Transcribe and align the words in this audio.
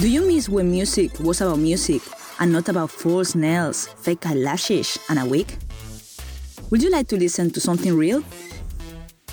Do 0.00 0.08
you 0.08 0.26
miss 0.26 0.48
when 0.48 0.70
music 0.70 1.20
was 1.20 1.42
about 1.42 1.58
music 1.58 2.00
and 2.38 2.50
not 2.50 2.70
about 2.70 2.90
false 2.90 3.34
nails, 3.34 3.86
fake 4.00 4.24
eyelashes, 4.24 4.98
and 5.10 5.18
a 5.18 5.26
wig? 5.26 5.46
Would 6.70 6.82
you 6.82 6.88
like 6.90 7.06
to 7.08 7.18
listen 7.18 7.50
to 7.50 7.60
something 7.60 7.94
real? 7.94 8.24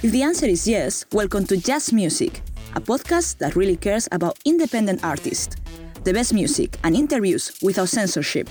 If 0.03 0.11
the 0.11 0.23
answer 0.23 0.45
is 0.45 0.67
yes, 0.67 1.05
welcome 1.13 1.47
to 1.47 1.55
Just 1.55 1.93
Music, 1.93 2.41
a 2.75 2.81
podcast 2.81 3.37
that 3.37 3.55
really 3.55 3.77
cares 3.77 4.09
about 4.11 4.39
independent 4.43 5.05
artists, 5.05 5.55
the 6.03 6.11
best 6.11 6.33
music, 6.33 6.77
and 6.83 6.97
interviews 6.97 7.57
without 7.61 7.87
censorship. 7.87 8.49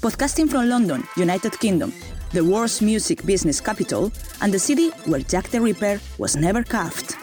Podcasting 0.00 0.48
from 0.48 0.70
London, 0.70 1.06
United 1.18 1.60
Kingdom, 1.60 1.92
the 2.30 2.42
world's 2.42 2.80
music 2.80 3.22
business 3.26 3.60
capital, 3.60 4.10
and 4.40 4.50
the 4.50 4.58
city 4.58 4.88
where 5.04 5.20
Jack 5.20 5.48
the 5.48 5.60
Ripper 5.60 6.00
was 6.16 6.36
never 6.36 6.62
carved. 6.62 7.16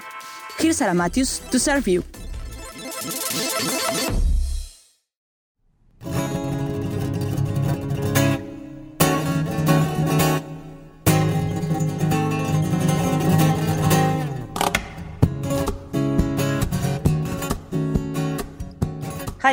Here's 0.60 0.78
Sara 0.78 0.94
Mathius 0.94 1.40
to 1.50 1.58
serve 1.58 1.88
you. 1.88 2.04
Hi 3.00 3.06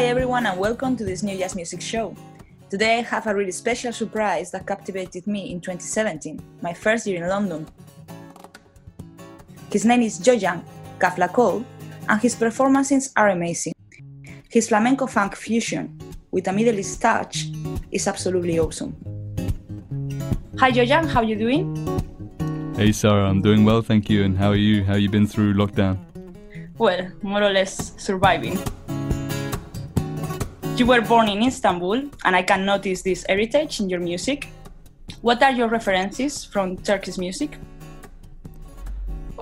everyone 0.03 0.47
and 0.47 0.59
welcome 0.59 0.97
to 0.97 1.05
this 1.05 1.23
new 1.23 1.39
Just 1.39 1.55
Music 1.55 1.81
show. 1.81 2.17
Today 2.69 2.99
I 2.99 3.03
have 3.03 3.29
a 3.29 3.35
really 3.35 3.53
special 3.53 3.93
surprise 3.93 4.51
that 4.51 4.67
captivated 4.67 5.29
me 5.29 5.53
in 5.53 5.61
2017, 5.61 6.43
my 6.63 6.75
first 6.75 7.07
year 7.07 7.23
in 7.23 7.31
London. 7.31 7.69
His 9.71 9.85
name 9.85 10.03
is 10.03 10.19
Joncan 10.19 10.65
Kavlakoglu 10.99 11.65
and 12.09 12.21
his 12.21 12.35
performances 12.35 13.13
are 13.17 13.29
amazing. 13.29 13.73
His 14.49 14.69
flamenco 14.69 15.07
funk 15.07 15.37
fusion 15.37 15.99
with 16.31 16.49
a 16.49 16.53
Middle 16.53 16.79
East 16.79 17.01
touch 17.01 17.47
is 17.91 18.07
absolutely 18.07 18.59
awesome. 18.59 18.95
Hi 20.59 20.71
Joncan, 20.71 21.07
how 21.09 21.21
are 21.21 21.25
you 21.25 21.37
doing? 21.37 21.75
Hey 22.77 22.93
Sarah, 22.93 23.29
I'm 23.29 23.43
doing 23.43 23.65
well, 23.65 23.83
thank 23.83 24.09
you. 24.09 24.25
And 24.25 24.37
how 24.37 24.51
are 24.51 24.57
you? 24.57 24.85
How 24.85 24.97
you 24.97 25.09
been 25.09 25.27
through 25.27 25.55
lockdown? 25.55 25.99
Well, 26.79 27.11
more 27.23 27.43
or 27.43 27.51
less 27.51 27.93
surviving. 27.97 28.59
You 30.77 30.85
were 30.85 31.01
born 31.01 31.29
in 31.29 31.43
Istanbul, 31.43 32.11
and 32.25 32.37
I 32.37 32.43
can 32.43 32.67
notice 32.67 33.01
this 33.01 33.25
heritage 33.27 33.81
in 33.81 33.89
your 33.89 34.01
music. 34.01 34.49
What 35.23 35.43
are 35.43 35.53
your 35.53 35.69
references 35.69 36.45
from 36.45 36.77
Turkish 36.77 37.17
music? 37.17 37.57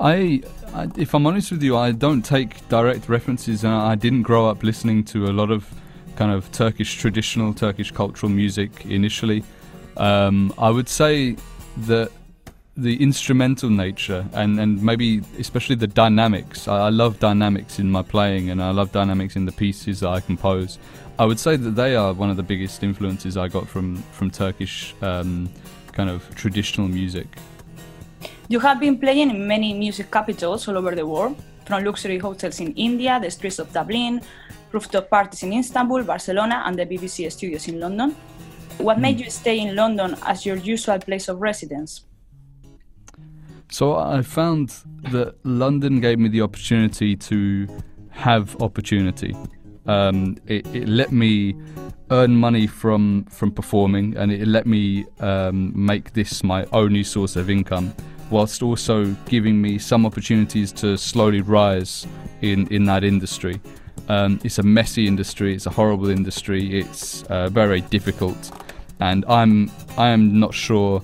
I, 0.05 0.43
I, 0.75 0.89
if 0.99 1.15
I'm 1.15 1.27
honest 1.27 1.51
with 1.51 1.63
you, 1.63 1.79
I 1.79 1.91
don't 1.91 2.21
take 2.21 2.69
direct 2.69 3.09
references, 3.09 3.65
and 3.65 3.73
I 3.73 3.95
didn't 3.95 4.21
grow 4.21 4.51
up 4.51 4.63
listening 4.63 5.03
to 5.05 5.25
a 5.25 5.33
lot 5.33 5.51
of 5.51 5.67
kind 6.15 6.31
of 6.31 6.53
Turkish 6.53 6.97
traditional 6.97 7.55
Turkish 7.55 7.91
cultural 7.91 8.31
music 8.31 8.85
initially. 8.85 9.43
Um, 9.97 10.53
I 10.59 10.69
would 10.69 10.91
say 10.91 11.39
that 11.89 12.13
the 12.77 13.03
instrumental 13.03 13.71
nature 13.71 14.27
and, 14.35 14.61
and 14.61 14.83
maybe 14.83 15.23
especially 15.39 15.77
the 15.77 15.87
dynamics. 15.87 16.69
I, 16.69 16.87
I, 16.87 16.89
love 16.91 17.21
dynamics 17.21 17.79
in 17.79 17.89
my 17.89 18.03
playing 18.03 18.51
and 18.51 18.61
I 18.61 18.73
love 18.73 18.91
dynamics 18.91 19.37
in 19.37 19.47
the 19.47 19.53
pieces 19.53 20.01
that 20.01 20.09
I 20.09 20.19
compose. 20.19 20.79
I 21.19 21.25
would 21.25 21.39
say 21.39 21.55
that 21.55 21.71
they 21.71 21.95
are 21.95 22.13
one 22.13 22.31
of 22.31 22.37
the 22.37 22.43
biggest 22.43 22.83
influences 22.83 23.37
I 23.37 23.47
got 23.47 23.69
from 23.69 23.97
from 24.13 24.31
Turkish 24.31 24.93
um, 25.03 25.49
kind 25.93 26.11
of 26.11 26.35
traditional 26.35 26.89
music. 26.89 27.29
You 28.49 28.61
have 28.61 28.79
been 28.79 28.99
playing 28.99 29.31
in 29.31 29.47
many 29.47 29.73
music 29.73 30.11
capitals 30.11 30.69
all 30.69 30.77
over 30.77 30.95
the 30.95 31.07
world, 31.07 31.37
from 31.65 31.83
luxury 31.83 32.19
hotels 32.19 32.61
in 32.61 32.75
India, 32.75 33.19
the 33.19 33.31
streets 33.31 33.59
of 33.59 33.73
Dublin, 33.73 34.21
rooftop 34.71 35.09
parties 35.09 35.43
in 35.43 35.53
Istanbul, 35.55 36.03
Barcelona, 36.03 36.63
and 36.67 36.79
the 36.79 36.85
BBC 36.85 37.33
studios 37.33 37.69
in 37.69 37.81
London. 37.81 38.15
What 38.79 38.99
made 38.99 39.17
hmm. 39.17 39.25
you 39.25 39.31
stay 39.31 39.61
in 39.61 39.75
London 39.75 40.17
as 40.25 40.45
your 40.45 40.57
usual 40.57 40.99
place 40.99 41.29
of 41.29 41.41
residence? 41.41 42.05
So 43.71 43.97
I 43.97 44.21
found 44.21 44.75
that 45.11 45.37
London 45.45 46.01
gave 46.01 46.19
me 46.19 46.29
the 46.29 46.43
opportunity 46.43 47.17
to 47.17 47.67
have 48.11 48.61
opportunity. 48.61 49.35
Um, 49.87 50.37
it, 50.47 50.67
it, 50.75 50.87
let 50.87 51.13
me 51.13 51.57
earn 52.11 52.37
money 52.37 52.67
from 52.67 53.25
from 53.31 53.51
performing, 53.51 54.17
and 54.17 54.31
it 54.31 54.47
let 54.47 54.67
me 54.67 55.07
um, 55.21 55.73
make 55.75 56.13
this 56.13 56.45
my 56.45 56.67
only 56.73 57.05
source 57.05 57.37
of 57.37 57.51
income, 57.51 57.95
whilst 58.31 58.63
also 58.63 59.07
giving 59.27 59.61
me 59.61 59.79
some 59.79 60.07
opportunities 60.07 60.73
to 60.73 60.97
slowly 60.97 61.41
rise 61.41 62.07
in 62.43 62.67
in 62.69 62.85
that 62.85 63.05
industry. 63.05 63.61
Um, 64.09 64.41
it's 64.45 64.59
a 64.59 64.63
messy 64.63 65.07
industry. 65.07 65.55
It's 65.55 65.67
a 65.67 65.71
horrible 65.71 66.11
industry. 66.11 66.79
It's 66.79 67.23
uh, 67.25 67.49
very 67.49 67.81
difficult, 67.83 68.51
and 69.01 69.25
I'm 69.27 69.71
I 69.97 70.09
am 70.09 70.39
not 70.39 70.55
sure 70.55 71.01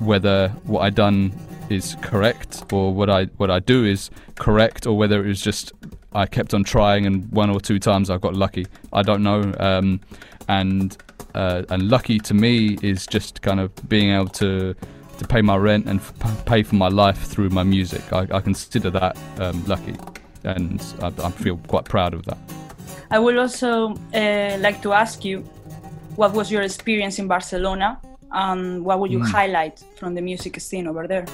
whether 0.00 0.48
what 0.64 0.80
I've 0.80 0.94
done 0.94 1.32
is 1.70 1.96
correct 2.02 2.72
or 2.72 2.92
what 2.92 3.08
I 3.08 3.24
what 3.36 3.50
I 3.50 3.60
do 3.60 3.84
is 3.84 4.10
correct 4.34 4.86
or 4.86 4.96
whether 4.96 5.24
it 5.24 5.28
was 5.28 5.40
just 5.40 5.72
I 6.14 6.26
kept 6.26 6.54
on 6.54 6.64
trying, 6.64 7.06
and 7.06 7.30
one 7.32 7.50
or 7.50 7.60
two 7.60 7.78
times 7.78 8.10
I 8.10 8.18
got 8.18 8.34
lucky. 8.34 8.66
I 8.92 9.02
don't 9.02 9.22
know. 9.22 9.52
Um, 9.58 10.00
and 10.48 10.96
uh, 11.34 11.62
and 11.70 11.90
lucky 11.90 12.18
to 12.20 12.34
me 12.34 12.78
is 12.82 13.06
just 13.06 13.42
kind 13.42 13.58
of 13.58 13.70
being 13.88 14.10
able 14.10 14.28
to 14.28 14.74
to 15.18 15.26
pay 15.26 15.42
my 15.42 15.56
rent 15.56 15.86
and 15.86 16.00
f- 16.00 16.44
pay 16.44 16.62
for 16.62 16.76
my 16.76 16.88
life 16.88 17.22
through 17.24 17.50
my 17.50 17.62
music. 17.62 18.12
I, 18.12 18.26
I 18.30 18.40
consider 18.40 18.90
that 18.90 19.16
um, 19.38 19.64
lucky, 19.66 19.94
and 20.44 20.82
I, 21.00 21.06
I, 21.22 21.30
feel 21.30 21.56
quite 21.68 21.84
proud 21.84 22.14
of 22.14 22.24
that. 22.24 22.38
I 23.10 23.18
would 23.18 23.36
also 23.36 23.94
uh, 24.14 24.56
like 24.60 24.82
to 24.82 24.92
ask 24.92 25.24
you, 25.24 25.40
what 26.16 26.32
was 26.32 26.50
your 26.50 26.62
experience 26.62 27.18
in 27.18 27.28
Barcelona, 27.28 28.00
and 28.32 28.84
what 28.84 29.00
would 29.00 29.12
you 29.12 29.20
mm. 29.20 29.30
highlight 29.30 29.82
from 29.96 30.14
the 30.14 30.22
music 30.22 30.60
scene 30.60 30.86
over 30.86 31.06
there? 31.06 31.26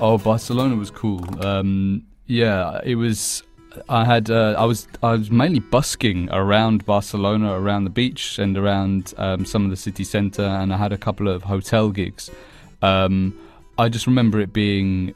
Oh, 0.00 0.16
Barcelona 0.18 0.76
was 0.76 0.90
cool. 0.90 1.22
Um, 1.44 2.06
yeah, 2.26 2.80
it 2.84 2.94
was. 2.94 3.42
I 3.88 4.04
had 4.04 4.30
uh, 4.30 4.54
I 4.58 4.64
was 4.64 4.88
I 5.02 5.12
was 5.12 5.30
mainly 5.30 5.60
busking 5.60 6.28
around 6.30 6.84
Barcelona, 6.84 7.52
around 7.52 7.84
the 7.84 7.90
beach, 7.90 8.38
and 8.38 8.56
around 8.56 9.14
um, 9.16 9.44
some 9.44 9.64
of 9.64 9.70
the 9.70 9.76
city 9.76 10.04
centre, 10.04 10.42
and 10.42 10.72
I 10.72 10.76
had 10.76 10.92
a 10.92 10.98
couple 10.98 11.28
of 11.28 11.42
hotel 11.42 11.90
gigs. 11.90 12.30
Um, 12.82 13.38
I 13.78 13.88
just 13.88 14.06
remember 14.06 14.40
it 14.40 14.52
being 14.52 15.14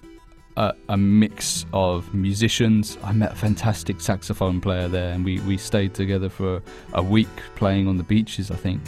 a, 0.57 0.75
a, 0.89 0.97
mix 0.97 1.67
of 1.73 2.13
musicians. 2.15 2.97
I 3.03 3.13
met 3.13 3.33
a 3.33 3.35
fantastic 3.35 4.01
saxophone 4.01 4.61
player 4.61 4.89
there, 4.89 5.13
and 5.13 5.25
we, 5.25 5.41
we 5.41 5.57
stayed 5.57 5.95
together 5.95 6.29
for 6.29 6.63
a 6.93 7.03
week 7.03 7.29
playing 7.57 7.89
on 7.89 7.97
the 7.97 8.05
beaches. 8.05 8.51
I 8.51 8.57
think 8.57 8.81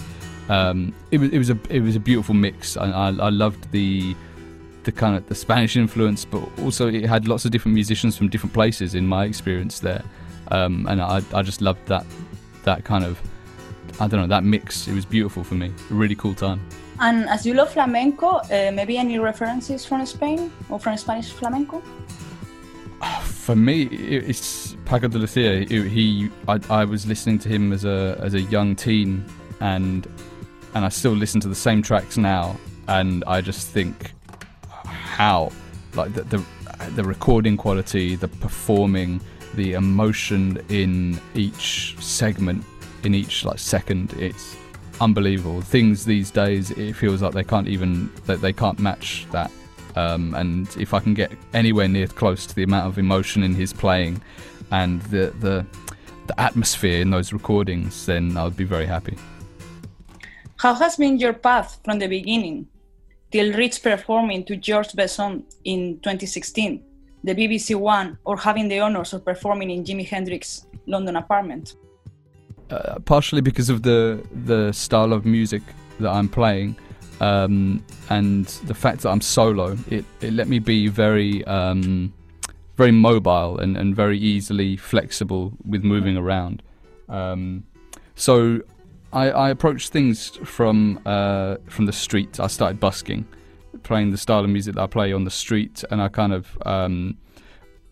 um, 0.49 0.94
it 1.10 1.19
was 1.19 1.31
it 1.31 1.38
was 1.38 1.50
a 1.50 1.59
it 1.71 1.81
was 1.81 1.97
a 1.97 2.00
beautiful 2.00 2.34
mix. 2.34 2.76
I, 2.76 2.91
I, 2.91 3.06
I 3.09 3.31
loved 3.31 3.71
the 3.72 4.15
the 4.87 4.93
kind 4.93 5.17
of 5.17 5.27
the 5.27 5.35
Spanish 5.35 5.77
influence, 5.77 6.25
but 6.25 6.43
also 6.61 6.89
it 6.89 7.05
had 7.05 7.29
lots 7.29 7.45
of 7.45 7.51
different 7.51 7.75
musicians 7.75 8.17
from 8.17 8.29
different 8.29 8.55
places 8.55 8.95
in 8.95 9.07
my 9.07 9.25
experience 9.25 9.81
there, 9.81 10.03
um, 10.53 10.87
and 10.89 11.03
I, 11.03 11.21
I 11.35 11.43
just 11.43 11.61
loved 11.61 11.85
that 11.87 12.07
that 12.63 12.85
kind 12.85 13.05
of 13.05 13.21
I 14.01 14.07
don't 14.09 14.21
know 14.21 14.27
that 14.29 14.45
mix. 14.45 14.89
It 14.89 14.95
was 14.95 15.05
beautiful 15.05 15.45
for 15.45 15.55
me. 15.55 15.73
A 15.91 15.95
really 15.95 16.15
cool 16.15 16.35
time. 16.35 16.61
And 17.01 17.29
as 17.29 17.45
you 17.45 17.53
love 17.55 17.73
flamenco, 17.73 18.27
uh, 18.27 18.71
maybe 18.73 18.97
any 18.97 19.19
references 19.19 19.85
from 19.85 20.07
Spain 20.07 20.51
or 20.71 20.79
from 20.79 20.97
Spanish 20.97 21.31
flamenco? 21.31 21.83
For 23.23 23.55
me, 23.55 23.83
it's 23.83 24.77
Paco 24.87 25.09
de 25.09 25.19
Lucia. 25.19 25.65
He, 25.69 26.31
I, 26.49 26.59
I 26.71 26.85
was 26.85 27.07
listening 27.07 27.39
to 27.41 27.49
him 27.49 27.73
as 27.73 27.85
a 27.85 28.19
as 28.23 28.35
a 28.35 28.41
young 28.41 28.77
teen, 28.77 29.25
and 29.61 30.07
and 30.75 30.85
I 30.85 30.91
still 30.91 31.13
listen 31.13 31.41
to 31.41 31.49
the 31.49 31.61
same 31.69 31.83
tracks 31.83 32.17
now, 32.17 32.57
and 32.87 33.25
I 33.27 33.41
just 33.41 33.69
think 33.69 34.13
how 35.16 35.50
like 35.94 36.12
the, 36.12 36.22
the 36.25 36.44
the 36.94 37.03
recording 37.03 37.56
quality, 37.56 38.16
the 38.16 38.28
performing, 38.28 39.19
the 39.55 39.73
emotion 39.73 40.62
in 40.69 41.19
each 41.35 41.96
segment, 41.99 42.62
in 43.02 43.14
each 43.14 43.44
like 43.44 43.58
second, 43.58 44.12
it's 44.19 44.56
unbelievable. 45.00 45.62
Things 45.62 46.05
these 46.05 46.31
days, 46.31 46.70
it 46.73 46.94
feels 46.94 47.23
like 47.23 47.32
they 47.32 47.44
can't 47.44 47.67
even 47.67 48.12
that 48.26 48.43
they 48.43 48.52
can't 48.52 48.79
match 48.79 49.26
that. 49.32 49.50
Um, 49.96 50.35
and 50.35 50.69
if 50.76 50.93
I 50.93 51.00
can 51.00 51.14
get 51.14 51.32
anywhere 51.55 51.88
near 51.88 52.06
close 52.06 52.44
to 52.46 52.55
the 52.55 52.64
amount 52.64 52.87
of 52.87 52.99
emotion 52.99 53.43
in 53.43 53.55
his 53.55 53.73
playing 53.73 54.20
and 54.70 55.00
the 55.02 55.32
the 55.41 55.64
the 56.26 56.38
atmosphere 56.38 57.00
in 57.00 57.08
those 57.11 57.32
recordings, 57.32 58.05
then 58.05 58.37
I 58.37 58.44
would 58.44 58.56
be 58.56 58.64
very 58.64 58.87
happy. 58.87 59.17
How 60.56 60.75
has 60.75 60.96
been 60.96 61.19
your 61.19 61.32
path 61.32 61.81
from 61.85 62.00
the 62.00 62.08
beginning? 62.08 62.67
Till 63.31 63.52
reach 63.55 63.82
performing 63.82 64.44
to 64.44 64.56
George 64.56 64.94
Benson 64.94 65.44
in 65.64 65.99
2016, 66.00 66.82
the 67.25 67.34
BBC 67.34 67.75
One, 67.75 68.19
or 68.25 68.37
having 68.37 68.69
the 68.69 68.81
honors 68.81 69.12
of 69.12 69.25
performing 69.25 69.70
in 69.70 69.84
Jimi 69.84 70.06
Hendrix's 70.06 70.67
London 70.87 71.17
apartment? 71.17 71.76
Uh, 72.70 72.99
partially 73.05 73.40
because 73.40 73.70
of 73.70 73.82
the 73.82 74.20
the 74.44 74.73
style 74.73 75.12
of 75.12 75.25
music 75.25 75.62
that 76.00 76.11
I'm 76.11 76.28
playing, 76.28 76.76
um, 77.20 77.84
and 78.11 78.46
the 78.67 78.75
fact 78.75 79.02
that 79.02 79.11
I'm 79.11 79.20
solo, 79.20 79.76
it, 79.88 80.05
it 80.20 80.32
let 80.32 80.49
me 80.49 80.58
be 80.58 80.88
very 80.88 81.44
um, 81.44 82.12
very 82.76 82.93
mobile 82.93 83.58
and, 83.58 83.76
and 83.76 83.94
very 83.94 84.19
easily 84.19 84.76
flexible 84.76 85.52
with 85.64 85.82
moving 85.84 86.17
around. 86.17 86.62
Um, 87.08 87.64
so 88.14 88.61
I, 89.17 89.31
I 89.31 89.49
approached 89.49 89.93
things 89.93 90.29
from 90.45 91.01
uh, 91.07 91.57
from 91.69 91.87
the 91.87 91.93
street. 91.93 92.39
I 92.39 92.49
started 92.49 92.79
busking, 92.79 93.27
playing 93.83 94.11
the 94.11 94.19
style 94.19 94.45
of 94.45 94.51
music 94.51 94.75
that 94.75 94.83
I 94.83 94.87
play 94.87 95.11
on 95.15 95.25
the 95.25 95.31
street, 95.31 95.83
and 95.91 96.03
I 96.03 96.09
kind 96.09 96.35
of 96.35 96.59
um, 96.67 97.17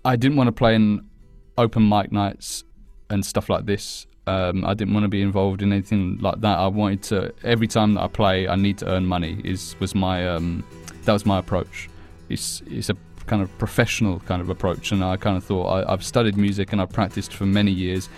I 0.04 0.16
didn't 0.16 0.36
want 0.36 0.48
to 0.48 0.52
play 0.52 0.74
in 0.74 1.08
open 1.56 1.88
mic 1.88 2.12
nights 2.12 2.64
and 3.08 3.24
stuff 3.24 3.48
like 3.48 3.64
this. 3.64 4.06
Um, 4.26 4.66
I 4.66 4.74
didn't 4.74 4.92
want 4.92 5.04
to 5.04 5.08
be 5.08 5.22
involved 5.22 5.62
in 5.62 5.72
anything 5.72 6.18
like 6.18 6.42
that. 6.42 6.58
I 6.58 6.66
wanted 6.66 7.02
to 7.04 7.32
every 7.42 7.68
time 7.68 7.94
that 7.94 8.02
I 8.02 8.08
play, 8.08 8.46
I 8.46 8.56
need 8.56 8.76
to 8.78 8.90
earn 8.90 9.06
money. 9.06 9.40
Is 9.44 9.76
was 9.80 9.94
my 9.94 10.28
um, 10.28 10.62
that 11.04 11.12
was 11.14 11.24
my 11.24 11.38
approach. 11.38 11.88
It's 12.28 12.62
it's 12.66 12.90
a 12.90 12.96
kind 13.24 13.40
of 13.40 13.48
professional 13.56 14.20
kind 14.20 14.42
of 14.42 14.50
approach, 14.50 14.92
and 14.92 15.02
I 15.02 15.16
kind 15.16 15.38
of 15.38 15.44
thought 15.44 15.68
I, 15.68 15.90
I've 15.90 16.04
studied 16.04 16.36
music 16.36 16.72
and 16.72 16.82
I've 16.82 16.92
practiced 16.92 17.32
for 17.32 17.46
many 17.46 17.70
years. 17.70 18.10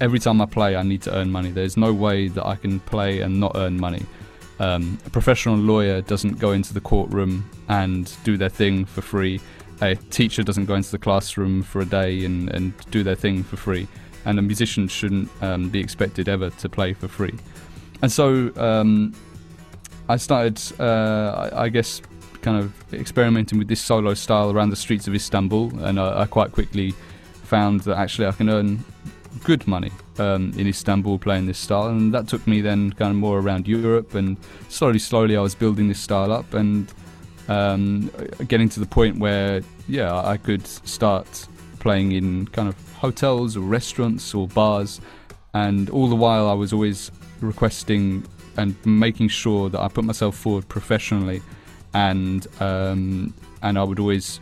Every 0.00 0.18
time 0.18 0.40
I 0.40 0.46
play, 0.46 0.76
I 0.76 0.82
need 0.82 1.02
to 1.02 1.14
earn 1.14 1.30
money. 1.30 1.50
There's 1.50 1.76
no 1.76 1.92
way 1.92 2.28
that 2.28 2.46
I 2.46 2.56
can 2.56 2.80
play 2.80 3.20
and 3.20 3.38
not 3.38 3.52
earn 3.54 3.78
money. 3.78 4.06
Um, 4.58 4.98
a 5.06 5.10
professional 5.10 5.56
lawyer 5.56 6.00
doesn't 6.00 6.38
go 6.38 6.52
into 6.52 6.72
the 6.72 6.80
courtroom 6.80 7.48
and 7.68 8.10
do 8.24 8.36
their 8.36 8.48
thing 8.48 8.86
for 8.86 9.02
free. 9.02 9.40
A 9.82 9.96
teacher 9.96 10.42
doesn't 10.42 10.66
go 10.66 10.74
into 10.74 10.90
the 10.90 10.98
classroom 10.98 11.62
for 11.62 11.80
a 11.80 11.84
day 11.84 12.24
and, 12.24 12.50
and 12.50 12.72
do 12.90 13.02
their 13.02 13.14
thing 13.14 13.42
for 13.42 13.56
free. 13.56 13.86
And 14.24 14.38
a 14.38 14.42
musician 14.42 14.88
shouldn't 14.88 15.30
um, 15.42 15.68
be 15.68 15.80
expected 15.80 16.28
ever 16.28 16.50
to 16.50 16.68
play 16.68 16.92
for 16.94 17.08
free. 17.08 17.34
And 18.02 18.10
so 18.10 18.52
um, 18.56 19.14
I 20.08 20.16
started, 20.16 20.60
uh, 20.80 21.50
I, 21.52 21.64
I 21.64 21.68
guess, 21.68 22.00
kind 22.42 22.58
of 22.58 22.94
experimenting 22.94 23.58
with 23.58 23.68
this 23.68 23.80
solo 23.80 24.14
style 24.14 24.50
around 24.50 24.70
the 24.70 24.76
streets 24.76 25.06
of 25.06 25.14
Istanbul, 25.14 25.78
and 25.84 26.00
I, 26.00 26.22
I 26.22 26.26
quite 26.26 26.52
quickly 26.52 26.94
found 27.44 27.80
that 27.80 27.98
actually 27.98 28.26
I 28.28 28.32
can 28.32 28.48
earn 28.48 28.84
good 29.44 29.66
money 29.66 29.90
um, 30.18 30.52
in 30.56 30.66
Istanbul 30.66 31.18
playing 31.18 31.46
this 31.46 31.58
style, 31.58 31.88
and 31.88 32.12
that 32.14 32.28
took 32.28 32.46
me 32.46 32.60
then 32.60 32.92
kind 32.92 33.10
of 33.10 33.16
more 33.16 33.38
around 33.38 33.66
Europe, 33.66 34.14
and 34.14 34.36
slowly, 34.68 34.98
slowly 34.98 35.36
I 35.36 35.40
was 35.40 35.54
building 35.54 35.88
this 35.88 36.00
style 36.00 36.32
up 36.32 36.54
and 36.54 36.92
um, 37.48 38.10
getting 38.46 38.68
to 38.70 38.80
the 38.80 38.86
point 38.86 39.18
where 39.18 39.62
yeah 39.88 40.14
I 40.14 40.36
could 40.36 40.66
start 40.66 41.48
playing 41.78 42.12
in 42.12 42.46
kind 42.48 42.68
of 42.68 42.76
hotels 42.94 43.56
or 43.56 43.60
restaurants 43.60 44.34
or 44.34 44.48
bars, 44.48 45.00
and 45.54 45.90
all 45.90 46.08
the 46.08 46.16
while 46.16 46.48
I 46.48 46.54
was 46.54 46.72
always 46.72 47.10
requesting 47.40 48.26
and 48.56 48.74
making 48.84 49.28
sure 49.28 49.70
that 49.70 49.80
I 49.80 49.88
put 49.88 50.04
myself 50.04 50.36
forward 50.36 50.68
professionally 50.68 51.40
and 51.94 52.46
um, 52.60 53.34
and 53.62 53.78
I 53.78 53.82
would 53.82 53.98
always 53.98 54.40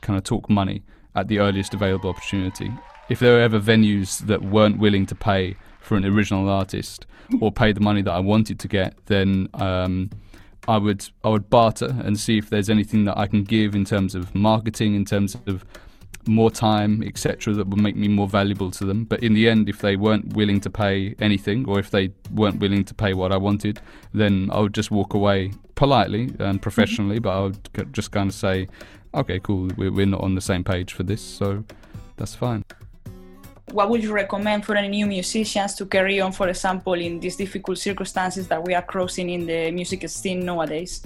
kind 0.00 0.16
of 0.16 0.24
talk 0.24 0.48
money 0.48 0.82
at 1.14 1.28
the 1.28 1.38
earliest 1.38 1.74
available 1.74 2.10
opportunity. 2.10 2.70
If 3.08 3.20
there 3.20 3.34
were 3.34 3.40
ever 3.40 3.58
venues 3.58 4.18
that 4.26 4.42
weren't 4.42 4.78
willing 4.78 5.06
to 5.06 5.14
pay 5.14 5.56
for 5.80 5.96
an 5.96 6.04
original 6.04 6.48
artist 6.48 7.06
or 7.40 7.50
pay 7.50 7.72
the 7.72 7.80
money 7.80 8.02
that 8.02 8.12
I 8.12 8.20
wanted 8.20 8.58
to 8.60 8.68
get, 8.68 8.94
then 9.06 9.48
um, 9.54 10.10
I 10.66 10.76
would 10.76 11.08
I 11.24 11.30
would 11.30 11.48
barter 11.48 11.96
and 12.04 12.20
see 12.20 12.36
if 12.36 12.50
there's 12.50 12.68
anything 12.68 13.06
that 13.06 13.16
I 13.16 13.26
can 13.26 13.44
give 13.44 13.74
in 13.74 13.86
terms 13.86 14.14
of 14.14 14.34
marketing, 14.34 14.94
in 14.94 15.06
terms 15.06 15.36
of 15.46 15.64
more 16.26 16.50
time, 16.50 17.02
etc., 17.02 17.54
that 17.54 17.68
would 17.68 17.80
make 17.80 17.96
me 17.96 18.06
more 18.06 18.28
valuable 18.28 18.70
to 18.72 18.84
them. 18.84 19.04
But 19.04 19.22
in 19.22 19.32
the 19.32 19.48
end, 19.48 19.70
if 19.70 19.78
they 19.78 19.96
weren't 19.96 20.34
willing 20.34 20.60
to 20.60 20.68
pay 20.68 21.14
anything, 21.20 21.66
or 21.66 21.78
if 21.78 21.90
they 21.90 22.10
weren't 22.34 22.60
willing 22.60 22.84
to 22.84 22.94
pay 22.94 23.14
what 23.14 23.32
I 23.32 23.38
wanted, 23.38 23.80
then 24.12 24.50
I 24.52 24.60
would 24.60 24.74
just 24.74 24.90
walk 24.90 25.14
away 25.14 25.52
politely 25.74 26.34
and 26.38 26.60
professionally. 26.60 27.18
But 27.18 27.30
I 27.30 27.40
would 27.40 27.92
just 27.92 28.10
kind 28.10 28.28
of 28.28 28.34
say, 28.34 28.68
"Okay, 29.14 29.40
cool, 29.40 29.70
we're 29.78 30.04
not 30.04 30.20
on 30.20 30.34
the 30.34 30.42
same 30.42 30.64
page 30.64 30.92
for 30.92 31.02
this, 31.02 31.22
so 31.22 31.64
that's 32.18 32.34
fine." 32.34 32.64
What 33.72 33.90
would 33.90 34.02
you 34.02 34.12
recommend 34.12 34.64
for 34.64 34.74
any 34.76 34.88
new 34.88 35.06
musicians 35.06 35.74
to 35.76 35.86
carry 35.86 36.20
on, 36.20 36.32
for 36.32 36.48
example, 36.48 36.94
in 36.94 37.20
these 37.20 37.36
difficult 37.36 37.78
circumstances 37.78 38.48
that 38.48 38.62
we 38.64 38.74
are 38.74 38.82
crossing 38.82 39.30
in 39.30 39.46
the 39.46 39.70
music 39.70 40.08
scene 40.08 40.40
nowadays? 40.40 41.02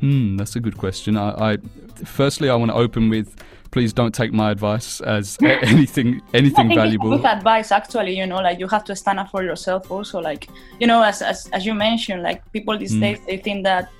Hmm, 0.00 0.36
that's 0.36 0.56
a 0.56 0.60
good 0.60 0.76
question. 0.76 1.16
I, 1.16 1.52
I 1.52 1.58
firstly 2.04 2.50
I 2.50 2.54
want 2.54 2.70
to 2.70 2.76
open 2.76 3.08
with 3.08 3.34
please 3.70 3.92
don't 3.92 4.14
take 4.14 4.32
my 4.32 4.50
advice 4.50 5.00
as 5.02 5.36
anything 5.42 6.22
anything 6.32 6.68
valuable. 6.74 7.10
good 7.10 7.26
advice, 7.26 7.72
actually. 7.72 8.16
You 8.16 8.26
know, 8.26 8.36
like 8.36 8.58
you 8.58 8.68
have 8.68 8.84
to 8.84 8.96
stand 8.96 9.18
up 9.18 9.30
for 9.30 9.42
yourself. 9.42 9.90
Also, 9.90 10.20
like 10.20 10.48
you 10.80 10.86
know, 10.86 11.02
as 11.02 11.22
as, 11.22 11.48
as 11.52 11.66
you 11.66 11.74
mentioned, 11.74 12.22
like 12.22 12.40
people 12.52 12.78
these 12.78 12.94
mm. 12.94 13.00
days 13.00 13.18
they 13.26 13.36
think 13.36 13.64
that 13.64 13.90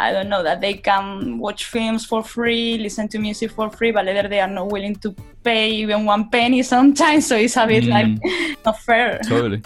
I 0.00 0.12
don't 0.12 0.30
know 0.30 0.42
that 0.42 0.62
they 0.62 0.74
can 0.74 1.38
watch 1.38 1.66
films 1.66 2.06
for 2.06 2.24
free, 2.24 2.78
listen 2.78 3.06
to 3.08 3.18
music 3.18 3.50
for 3.50 3.68
free, 3.68 3.90
but 3.90 4.06
later 4.06 4.28
they 4.28 4.40
are 4.40 4.48
not 4.48 4.72
willing 4.72 4.96
to 4.96 5.14
pay 5.44 5.70
even 5.70 6.06
one 6.06 6.30
penny 6.30 6.62
sometimes. 6.74 7.26
So 7.26 7.36
it's 7.36 7.56
a 7.56 7.66
bit 7.66 7.84
mm. 7.84 7.90
like 7.90 8.56
not 8.64 8.80
fair. 8.80 9.18
Totally, 9.28 9.62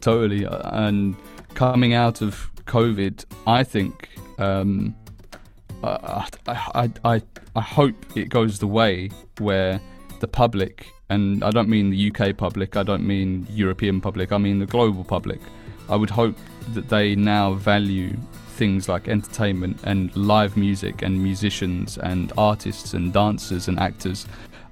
totally. 0.00 0.46
And 0.48 1.14
coming 1.54 1.92
out 1.92 2.22
of 2.22 2.50
COVID, 2.64 3.24
I 3.46 3.62
think. 3.64 4.08
Um, 4.38 4.94
I, 5.84 6.26
I, 6.46 6.90
I, 7.04 7.22
I 7.54 7.60
hope 7.60 7.94
it 8.16 8.28
goes 8.28 8.58
the 8.58 8.66
way 8.66 9.10
where 9.38 9.78
the 10.20 10.26
public, 10.26 10.90
and 11.10 11.44
I 11.44 11.50
don't 11.50 11.68
mean 11.68 11.90
the 11.90 12.10
UK 12.10 12.36
public, 12.36 12.76
I 12.76 12.82
don't 12.82 13.06
mean 13.06 13.46
European 13.50 14.00
public, 14.00 14.32
I 14.32 14.38
mean 14.38 14.58
the 14.58 14.66
global 14.66 15.04
public. 15.04 15.40
I 15.88 15.96
would 15.96 16.10
hope 16.10 16.36
that 16.72 16.88
they 16.88 17.14
now 17.14 17.54
value 17.54 18.16
things 18.56 18.88
like 18.88 19.08
entertainment 19.08 19.78
and 19.84 20.14
live 20.16 20.56
music 20.56 21.02
and 21.02 21.22
musicians 21.22 21.98
and 21.98 22.32
artists 22.38 22.94
and 22.94 23.12
dancers 23.12 23.68
and 23.68 23.78
actors. 23.78 24.26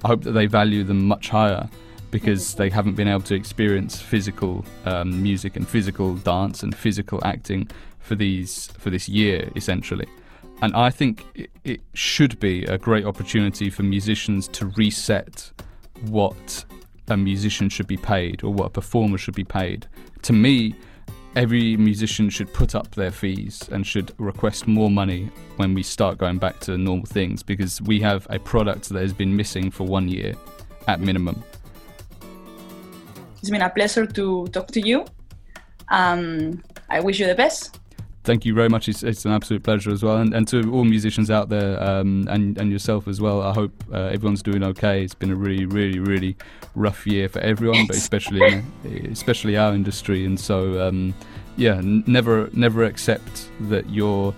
I 0.05 0.09
hope 0.09 0.23
that 0.23 0.33
they 0.33 0.47
value 0.47 0.85
them 0.85 1.07
much 1.07 1.29
higher 1.29 1.69
because 2.11 2.55
they 2.55 2.71
haven't 2.71 2.95
been 2.95 3.09
able 3.09 3.23
to 3.23 3.35
experience 3.35 4.01
physical 4.01 4.65
um, 4.85 5.23
music 5.23 5.57
and 5.57 5.69
physical 5.69 6.15
dance 6.15 6.63
and 6.63 6.75
physical 6.75 7.21
acting 7.25 7.69
for 7.99 8.15
these 8.15 8.69
for 8.79 8.91
this 8.91 9.09
year 9.09 9.51
essentially. 9.57 10.07
And 10.63 10.75
I 10.75 10.91
think 10.91 11.27
it, 11.35 11.51
it 11.65 11.81
should 11.95 12.39
be 12.39 12.65
a 12.65 12.79
great 12.79 13.05
opportunity 13.05 13.69
for 13.69 13.83
musicians 13.83 14.49
to 14.49 14.67
reset 14.67 15.51
what 16.03 16.65
a 17.09 17.17
musician 17.17 17.69
should 17.69 17.87
be 17.87 17.97
paid 17.97 18.43
or 18.45 18.53
what 18.53 18.67
a 18.67 18.71
performer 18.71 19.19
should 19.19 19.35
be 19.35 19.45
paid. 19.45 19.87
To 20.23 20.33
me, 20.33 20.75
every 21.37 21.77
musician 21.77 22.31
should 22.31 22.53
put 22.53 22.75
up 22.75 22.91
their 22.95 23.11
fees 23.11 23.69
and 23.73 23.87
should 23.87 24.13
request 24.19 24.67
more 24.67 24.91
money 24.91 25.31
when 25.57 25.75
we 25.75 25.83
start 25.83 26.19
going 26.19 26.39
back 26.39 26.61
to 26.61 26.79
normal 26.79 27.07
things 27.07 27.43
because 27.43 27.83
we 27.83 28.01
have 28.01 28.27
a 28.31 28.39
product 28.39 28.89
that 28.91 29.01
has 29.01 29.13
been 29.13 29.35
missing 29.35 29.71
for 29.71 29.85
one 29.85 30.09
year 30.09 30.35
at 30.87 31.01
minimum. 31.01 31.43
It's 33.41 33.50
been 33.50 33.62
a 33.62 33.71
pleasure 33.71 34.07
to 34.07 34.47
talk 34.49 34.69
to 34.69 34.81
you. 34.81 35.05
Um, 35.88 36.62
I 36.88 37.00
wish 37.00 37.21
you 37.21 37.26
the 37.26 37.35
best 37.35 37.81
thank 38.25 38.45
you 38.45 38.54
very 38.54 38.69
much. 38.69 38.88
It's, 38.88 39.02
it's, 39.02 39.25
an 39.25 39.33
absolute 39.33 39.62
pleasure 39.62 39.90
as 39.90 40.02
well, 40.02 40.16
and, 40.16 40.35
and 40.35 40.49
to 40.49 40.73
all 40.73 40.85
musicians 40.85 41.31
out 41.31 41.50
there, 41.50 41.81
um, 41.83 42.26
and 42.28 42.59
and 42.59 42.73
yourself 42.73 43.07
as 43.07 43.21
well. 43.21 43.43
I 43.43 43.52
hope 43.52 43.73
uh, 43.93 44.07
everyone's 44.07 44.43
doing 44.43 44.64
okay. 44.64 45.04
It's 45.04 45.14
been 45.14 45.31
a 45.31 45.37
really, 45.37 45.66
really, 45.66 46.00
really 46.00 46.37
rough 46.75 47.07
year 47.07 47.28
for 47.28 47.38
everyone, 47.40 47.87
but 47.87 47.97
especially 47.97 48.62
especially 49.11 49.57
our 49.57 49.75
industry. 49.75 50.25
And 50.25 50.40
so, 50.40 50.87
um, 50.87 51.14
yeah, 51.57 51.76
n- 51.76 52.02
never 52.07 52.50
never 52.52 52.85
accept 52.85 53.49
that 53.69 53.88
your 53.90 54.35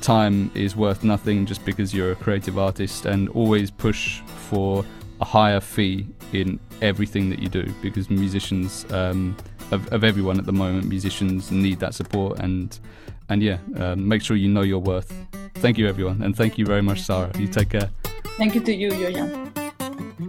time 0.00 0.50
is 0.54 0.74
worth 0.74 1.04
nothing 1.04 1.46
just 1.46 1.64
because 1.64 1.94
you're 1.94 2.12
a 2.12 2.16
creative 2.16 2.58
artist, 2.58 3.06
and 3.06 3.28
always 3.30 3.70
push 3.70 4.20
for 4.48 4.84
a 5.20 5.24
higher 5.24 5.60
fee 5.60 6.06
in 6.32 6.58
everything 6.82 7.30
that 7.30 7.38
you 7.38 7.48
do 7.48 7.72
because 7.82 8.10
musicians. 8.10 8.90
Um, 8.90 9.36
of, 9.72 9.92
of 9.92 10.04
everyone 10.04 10.38
at 10.38 10.46
the 10.46 10.52
moment, 10.52 10.86
musicians 10.88 11.50
need 11.50 11.80
that 11.80 11.92
support 11.92 12.38
and 12.38 12.78
and 13.28 13.42
yeah, 13.42 13.58
um, 13.76 14.08
make 14.08 14.22
sure 14.22 14.36
you 14.36 14.48
know 14.48 14.62
your 14.62 14.80
worth. 14.80 15.12
Thank 15.56 15.78
you, 15.78 15.88
everyone, 15.88 16.22
and 16.22 16.36
thank 16.36 16.58
you 16.58 16.66
very 16.66 16.82
much, 16.82 17.02
Sarah. 17.02 17.30
You 17.38 17.48
take 17.48 17.70
care. 17.70 17.90
Thank 18.36 18.54
you 18.54 18.60
to 18.60 18.74
you, 18.74 18.90
Joncan. 18.90 20.25